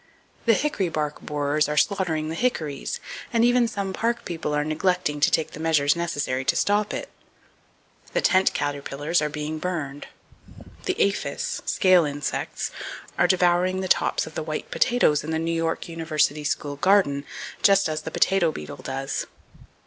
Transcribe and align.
The 0.47 0.55
hickory 0.55 0.89
bark 0.89 1.21
borers 1.21 1.69
are 1.69 1.77
slaughtering 1.77 2.29
the 2.29 2.33
hickories; 2.33 2.99
and 3.31 3.45
even 3.45 3.67
some 3.67 3.93
park 3.93 4.25
people 4.25 4.51
are 4.51 4.65
neglecting 4.65 5.19
to 5.19 5.29
take 5.29 5.51
the 5.51 5.59
measures 5.59 5.95
necessary 5.95 6.43
to 6.45 6.55
stop 6.55 6.91
it! 6.91 7.09
The 8.13 8.21
tent 8.21 8.51
caterpillars 8.55 9.21
are 9.21 9.29
being 9.29 9.59
burned. 9.59 10.07
The 10.85 10.99
aphis 10.99 11.61
(scale 11.67 12.03
insects) 12.03 12.71
are 13.19 13.27
devouring 13.27 13.81
the 13.81 13.87
tops 13.87 14.25
of 14.25 14.33
the 14.33 14.41
white 14.41 14.71
potatoes 14.71 15.23
in 15.23 15.29
the 15.29 15.37
New 15.37 15.51
York 15.53 15.87
University 15.87 16.45
school 16.45 16.77
garden, 16.77 17.23
just 17.61 17.87
as 17.87 18.01
the 18.01 18.09
potato 18.09 18.51
beetle 18.51 18.77
does. 18.77 19.27